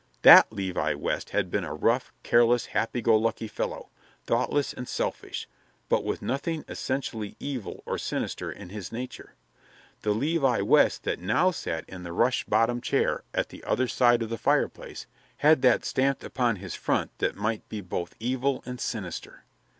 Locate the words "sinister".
7.99-8.51, 18.81-19.43